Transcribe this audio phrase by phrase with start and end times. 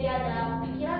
[0.00, 0.99] jadi ada pikiran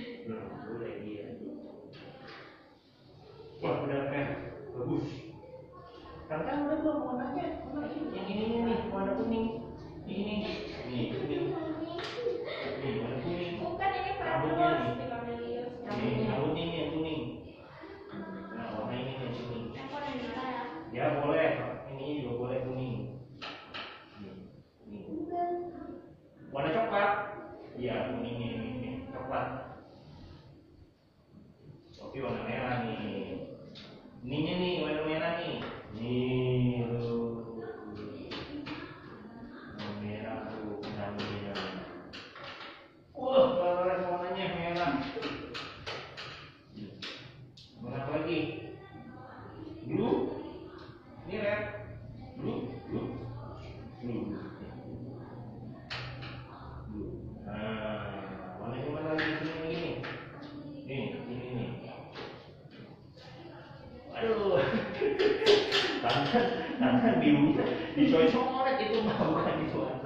[67.41, 67.65] birunya
[67.97, 69.99] dicoret-coret itu mah bukan diwarna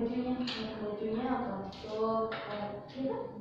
[0.00, 0.36] Virginia,
[1.00, 2.30] Virginia, tanto,
[2.94, 3.37] ¿qué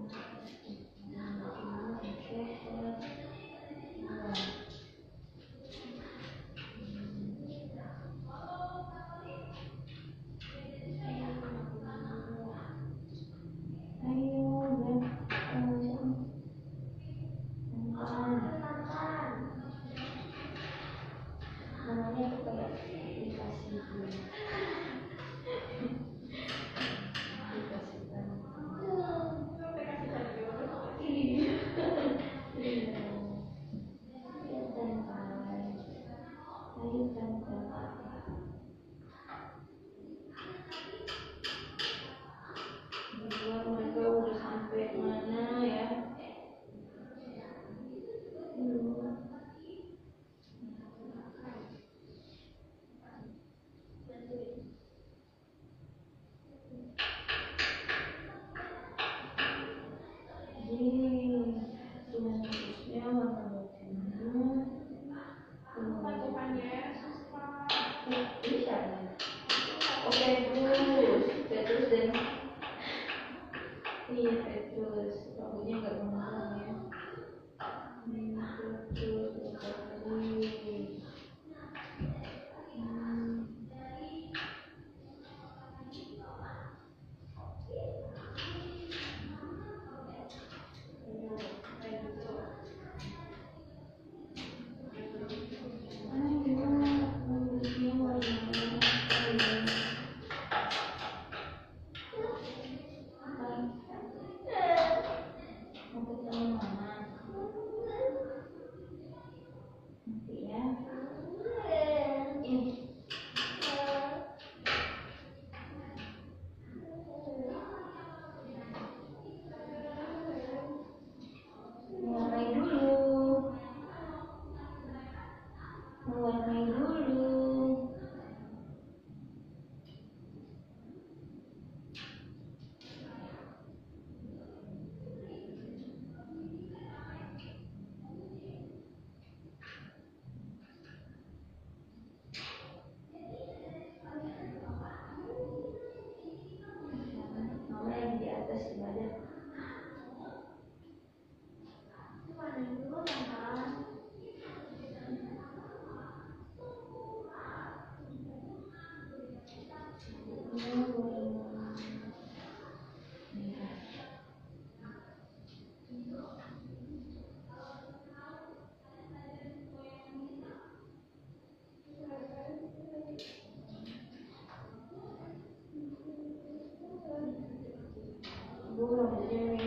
[178.88, 179.58] 不用因为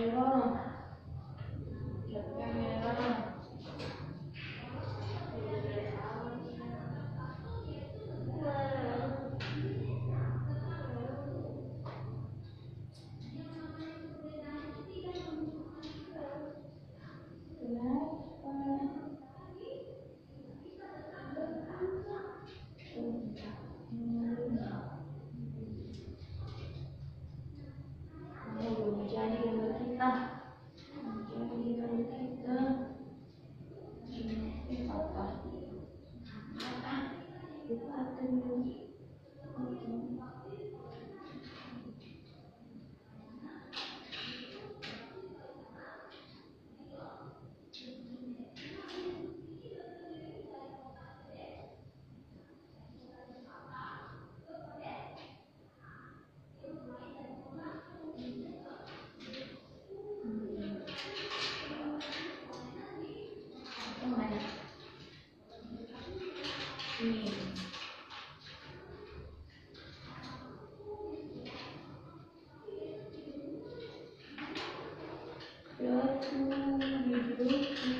[76.23, 78.00] Thank you.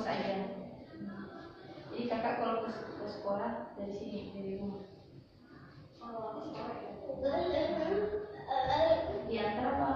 [0.00, 0.48] fokus aja.
[1.92, 4.88] Jadi kakak kalau ke, ke sekolah dari sini dari rumah.
[9.28, 9.90] Di antara apa?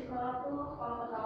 [0.00, 1.20] Sekolah tuh kalau apa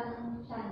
[0.00, 0.69] tantan Nanti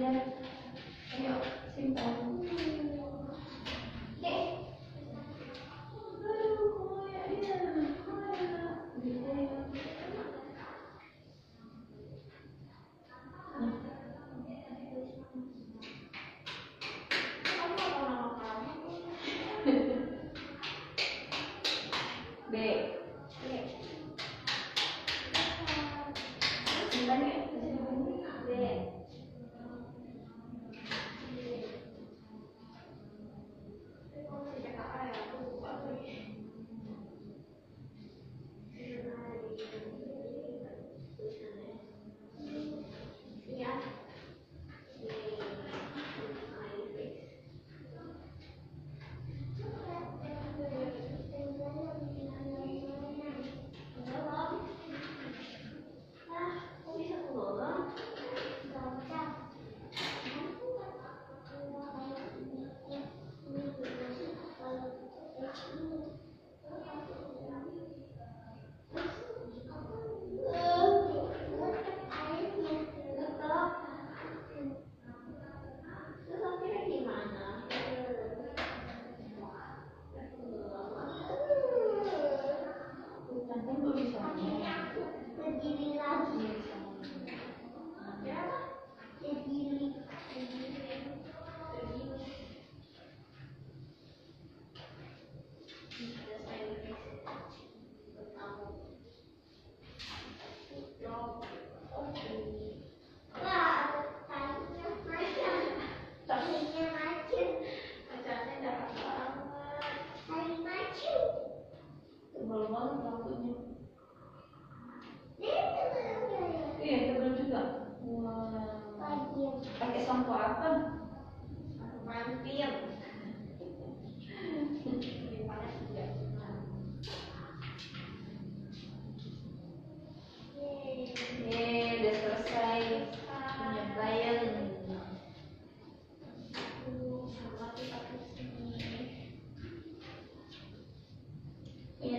[0.00, 0.49] Yes.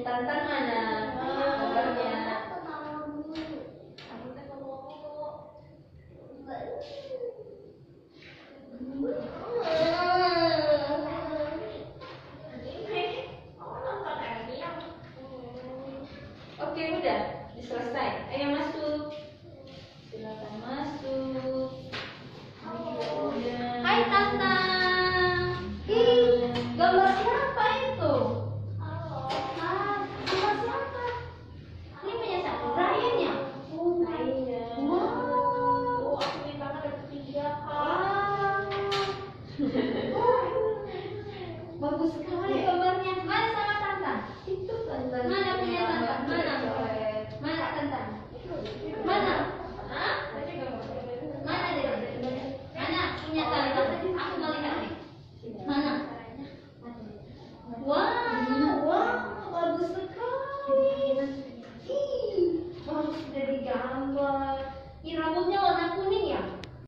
[0.03, 0.65] tantangan